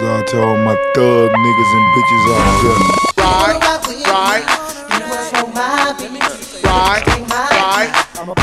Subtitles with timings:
[0.00, 2.78] goes out to all my thug niggas and bitches out there.
[3.24, 3.56] Right,
[4.06, 4.44] right.
[6.64, 7.90] Right, right.
[8.18, 8.34] I'm a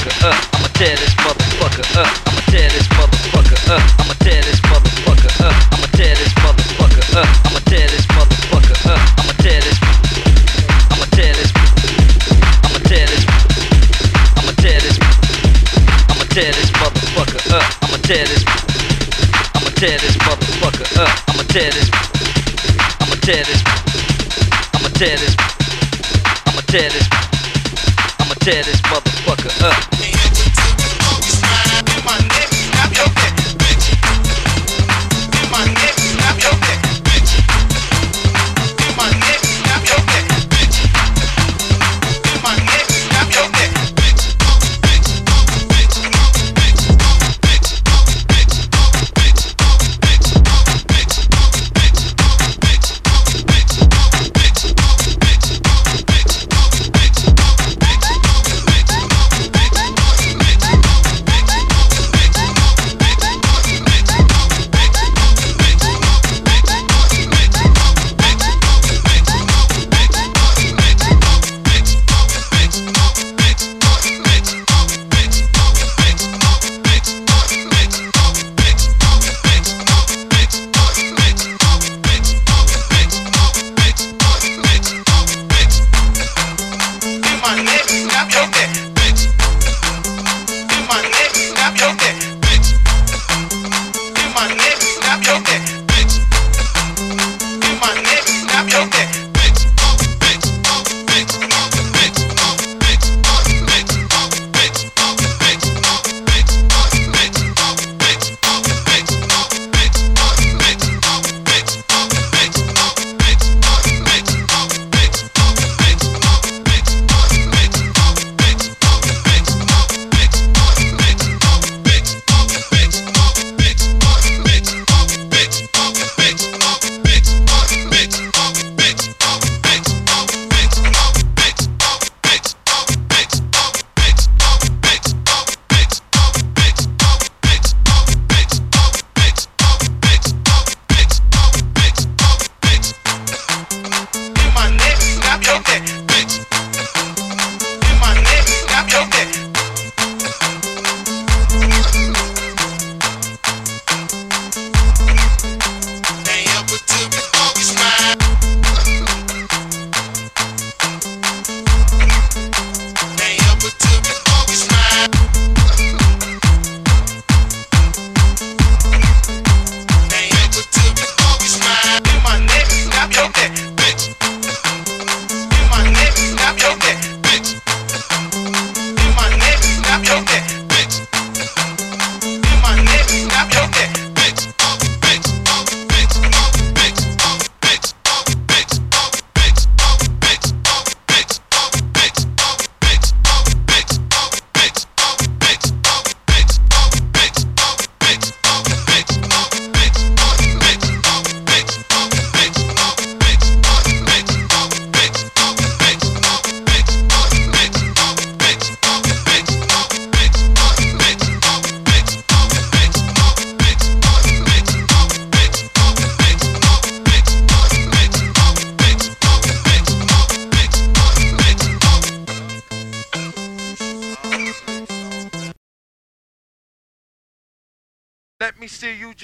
[0.00, 0.59] motherfucker up.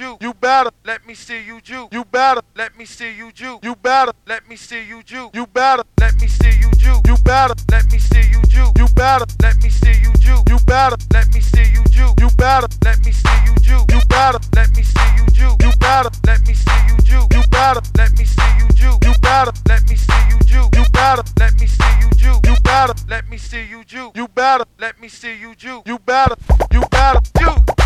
[0.07, 0.17] Jew.
[0.21, 1.89] You better let me see you Jew.
[1.91, 3.59] You better let me see you Jew.
[3.63, 5.31] You better let me see you Jew.
[5.35, 7.01] You better let me see you Jew.
[7.09, 8.71] You better let me see you Jew.
[8.79, 10.39] You better let me see you Jew.
[10.49, 12.15] You better let me see you Jew.
[12.21, 13.83] You better let me see you Jew.
[13.91, 15.57] You better let me see you Jew.
[15.61, 17.27] You better let me see you Jew.
[17.35, 18.99] You better let me see you Jew.
[19.03, 20.71] You better let me see you Jew.
[20.77, 22.41] You better let me see you Jew.
[22.45, 24.13] You better let me see you Jew.
[24.15, 25.83] You better let me see you Jew.
[25.85, 26.37] You better
[26.71, 27.86] you better Jew.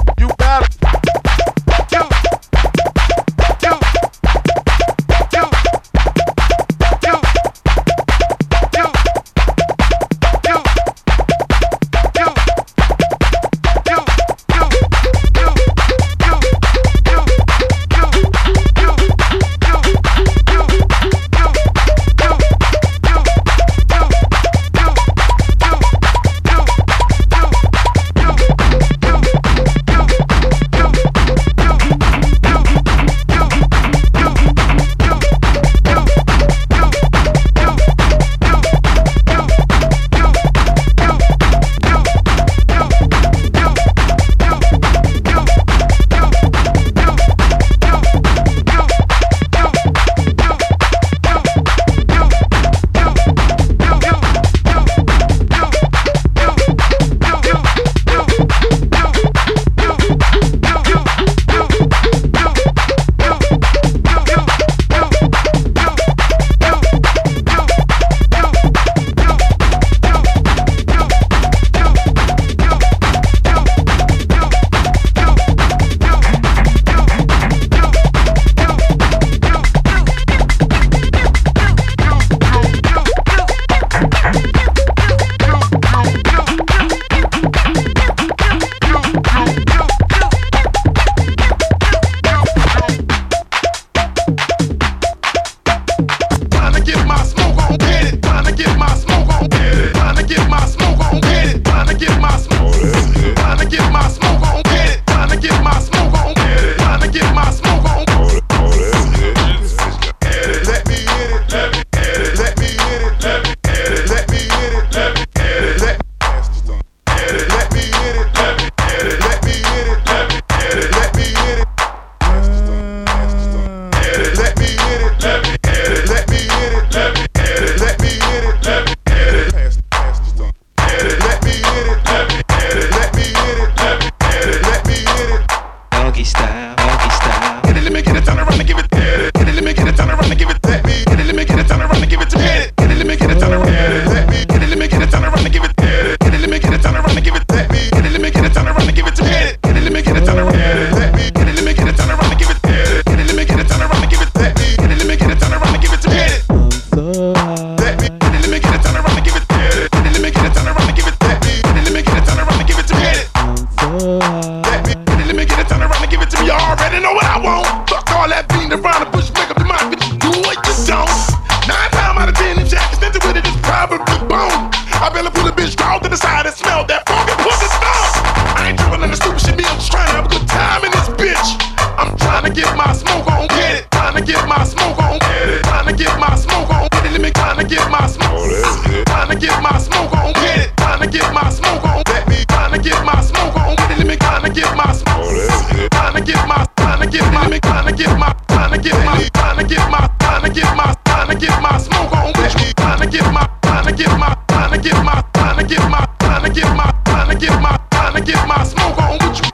[209.11, 209.50] I'll get you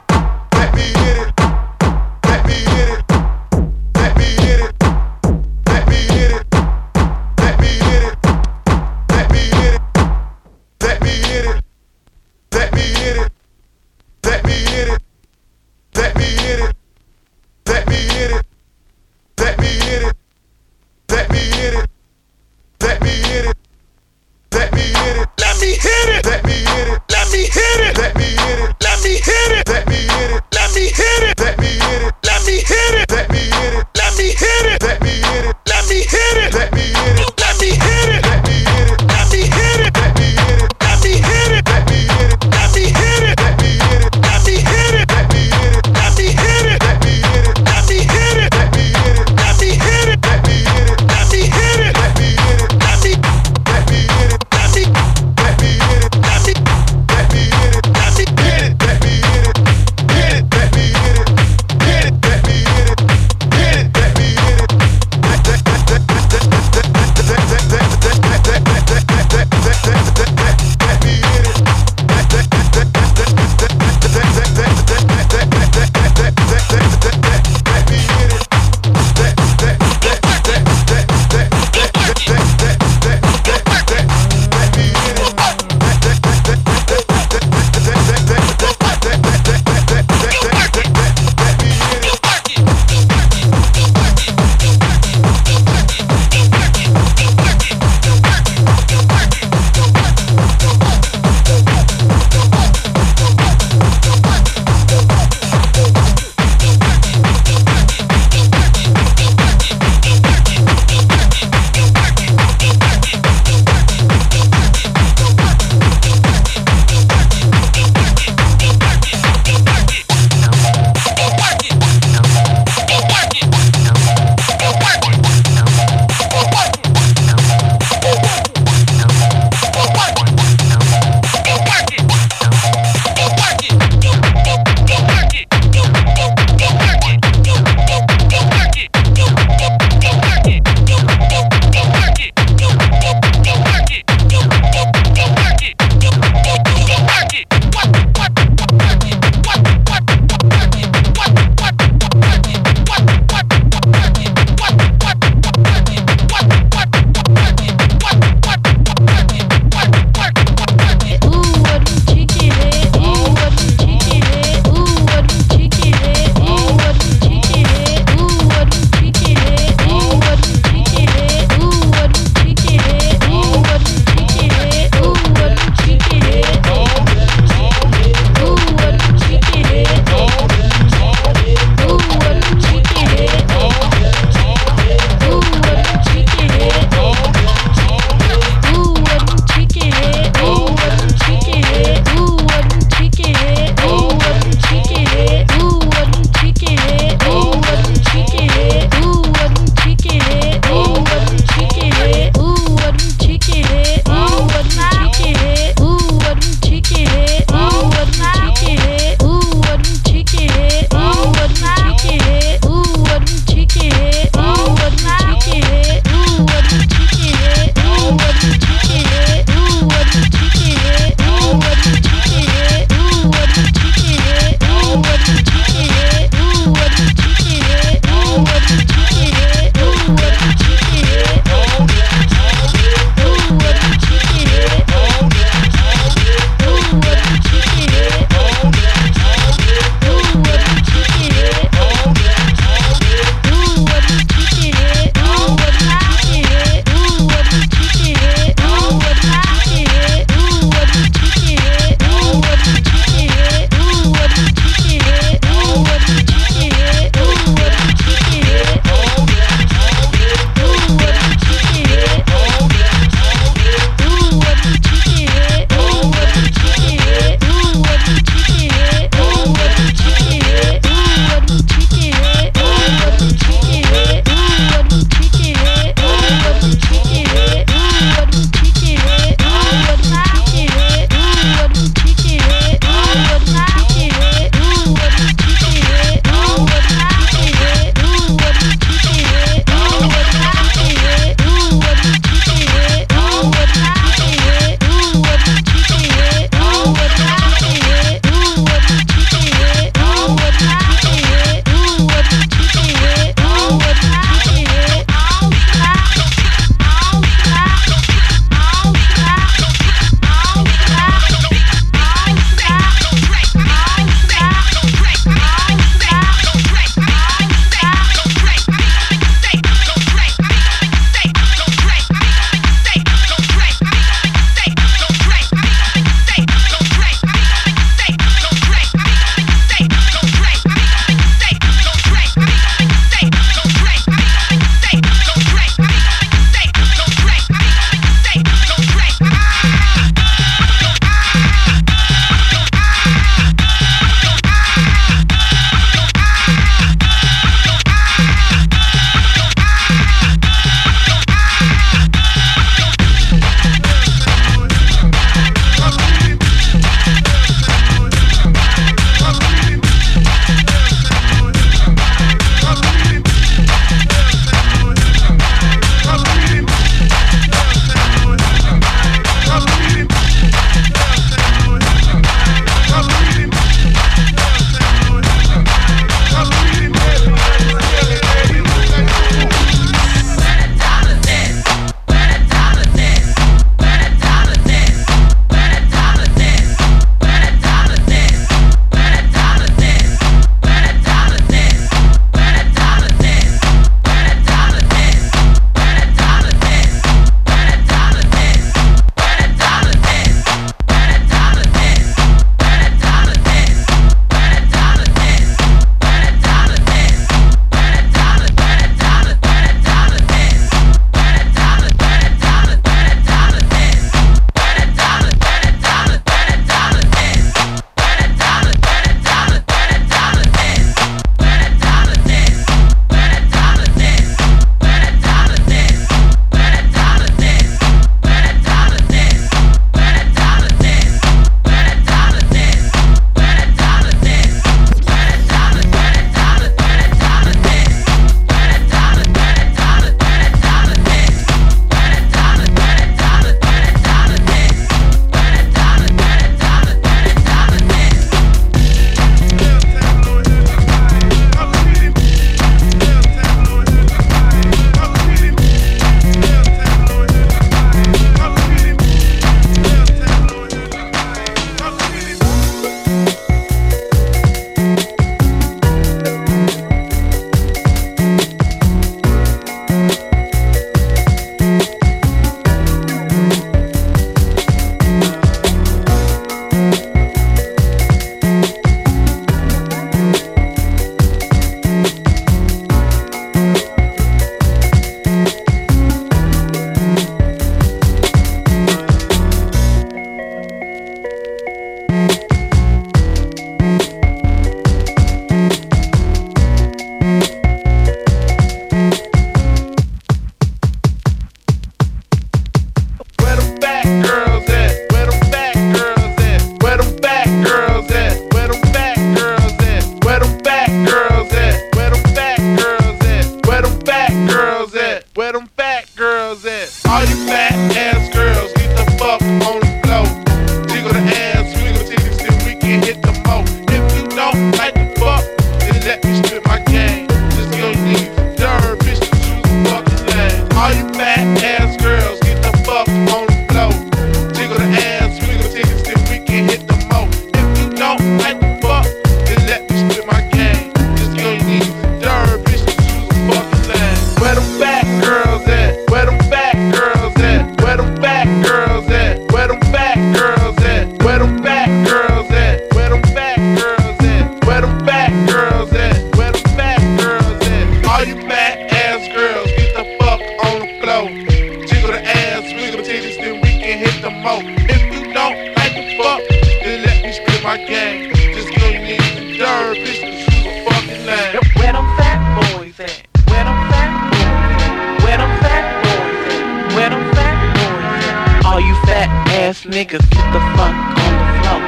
[579.97, 581.81] niggas get the fuck on the floor.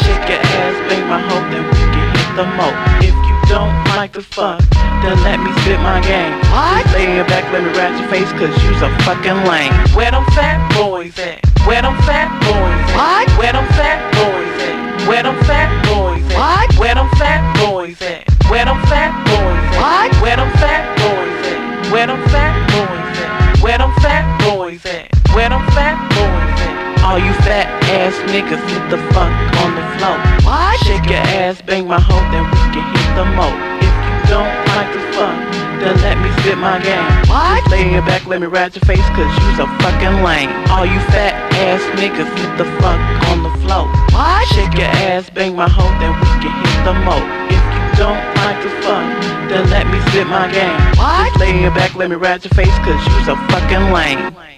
[0.00, 2.68] Shake your ass, bang my hoe, then we can hit the mo.
[3.04, 4.64] If you don't like the fuck,
[5.04, 6.32] then let me spit my game.
[6.48, 9.68] Just lay your back, let me rat your face, cause you's a fucking lame.
[9.92, 11.44] Where them fat boys at?
[11.68, 13.28] Where them fat boys at?
[13.36, 13.91] Where them fat
[27.44, 29.30] fat ass niggas get the fuck
[29.62, 30.16] on the floor.
[30.46, 30.78] What?
[30.86, 33.48] Shake your ass, bang my hoe, then we can hit the mo.
[33.82, 35.36] If you don't like the fuck,
[35.82, 37.06] then let me spit my game.
[37.26, 40.50] Just lay your back, let me ride your face, cause you's a fucking lame.
[40.70, 41.34] All you fat
[41.66, 43.90] ass niggas get the fuck on the floor.
[44.14, 44.46] What?
[44.54, 47.18] Shake your ass, bang my hoe, then we can hit the mo.
[47.50, 49.06] If you don't like the fuck,
[49.50, 50.78] then let me spit my game.
[50.94, 54.51] Just lay your back, let me ride your face, cause you's a fucking lame.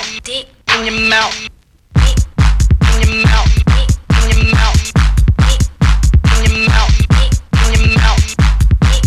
[0.00, 0.46] Mouth,
[0.78, 1.36] in your mouth,
[1.94, 2.18] deep
[2.90, 4.80] in your mouth, deep in your mouth,
[5.36, 5.60] deep
[6.30, 8.24] in your mouth, deep in your mouth,
[8.80, 9.04] deep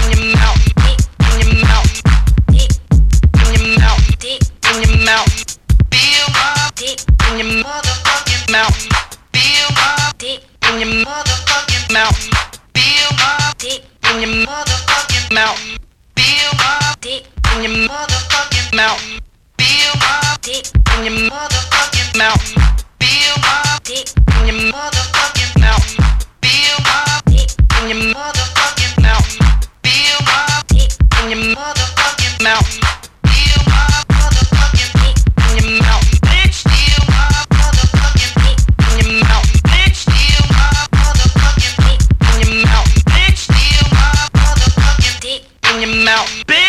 [0.00, 1.92] in your mouth, deep in your mouth,
[2.48, 2.72] deep
[3.44, 5.32] in your mouth, deep in your mouth.
[5.90, 6.58] Feel in
[7.34, 7.62] your
[8.54, 8.78] mouth.
[9.32, 12.18] Feel in your mouth.
[12.74, 13.10] Feel
[14.22, 15.58] in your.
[16.16, 19.33] Feel my deep in your motherfucking mouth.
[20.04, 22.44] In your motherfucking mouth.
[23.00, 25.88] Feel my deep in your motherfucking mouth.
[26.42, 27.50] Feel my deep
[27.80, 29.28] in your motherfucking mouth.
[29.82, 32.68] Feel my deep in your motherfucking mouth.
[33.24, 36.06] Feel my motherfucking deep in your mouth.
[36.28, 37.28] Bitch, feel my
[37.58, 38.60] motherfucking deep
[38.92, 39.48] in your mouth.
[39.72, 40.68] Bitch, feel my
[41.00, 42.92] motherfucking deep in your mouth.
[43.08, 45.42] Bitch, feel my motherfucking deep
[45.72, 46.28] in your mouth.
[46.46, 46.63] Bitch,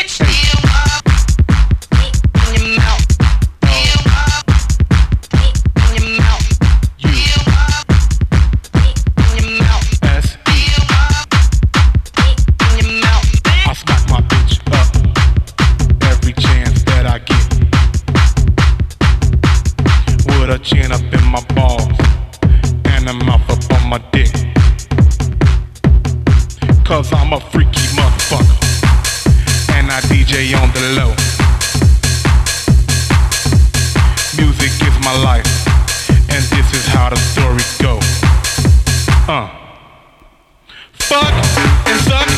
[20.66, 21.88] chin up in my balls
[22.86, 24.32] and a mouth up on my dick.
[26.84, 28.58] Cause I'm a freaky motherfucker.
[29.76, 31.14] And I DJ on the low.
[34.42, 35.46] Music is my life.
[36.34, 38.00] And this is how the story go.
[39.32, 39.48] Uh.
[40.94, 41.34] Fuck
[41.88, 42.35] and suck.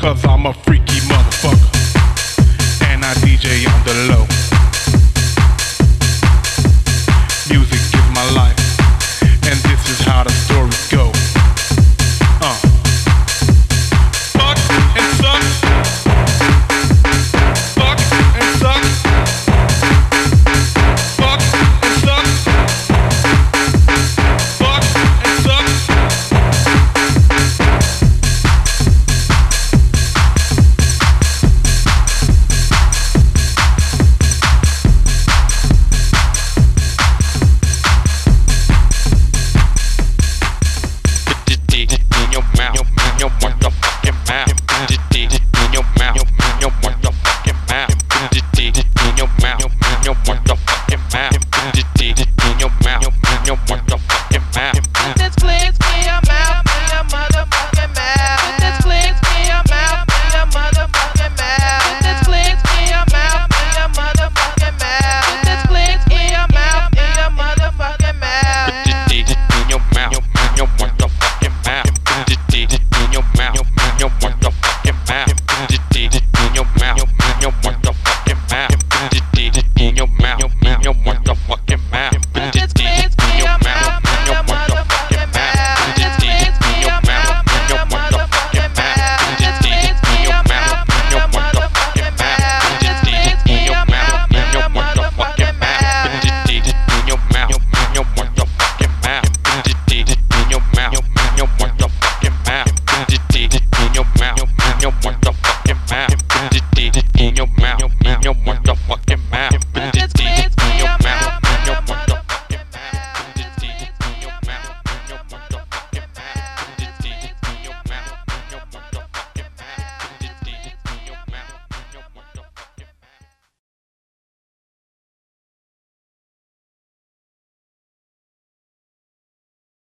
[0.00, 0.54] Cause I'm a